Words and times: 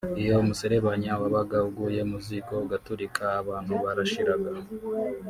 Iyo 0.21 0.33
umuserebanya 0.43 1.11
wabaga 1.21 1.57
uguye 1.69 2.01
mu 2.09 2.17
ziko 2.25 2.53
ugaturika 2.65 3.23
abantu 3.41 3.73
barashiraga 3.83 4.49